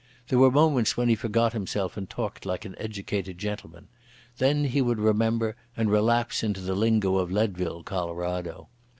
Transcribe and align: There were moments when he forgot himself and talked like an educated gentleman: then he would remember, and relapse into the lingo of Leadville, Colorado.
There 0.29 0.39
were 0.39 0.49
moments 0.49 0.97
when 0.97 1.09
he 1.09 1.15
forgot 1.15 1.53
himself 1.53 1.95
and 1.95 2.09
talked 2.09 2.43
like 2.43 2.65
an 2.65 2.73
educated 2.79 3.37
gentleman: 3.37 3.87
then 4.39 4.63
he 4.65 4.81
would 4.81 4.97
remember, 4.97 5.55
and 5.77 5.91
relapse 5.91 6.41
into 6.41 6.59
the 6.61 6.73
lingo 6.73 7.17
of 7.17 7.31
Leadville, 7.31 7.83
Colorado. 7.83 8.67